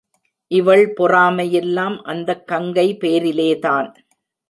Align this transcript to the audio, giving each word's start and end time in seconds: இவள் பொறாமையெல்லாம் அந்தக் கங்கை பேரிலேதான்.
இவள் 0.47 0.93
பொறாமையெல்லாம் 0.93 2.01
அந்தக் 2.01 2.47
கங்கை 2.47 2.97
பேரிலேதான். 3.01 3.93